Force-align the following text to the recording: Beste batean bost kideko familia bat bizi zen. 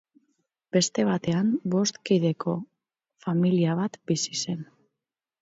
Beste 0.77 1.03
batean 1.09 1.51
bost 1.75 1.99
kideko 2.11 2.57
familia 3.27 3.77
bat 3.83 4.01
bizi 4.15 4.43
zen. 4.43 4.67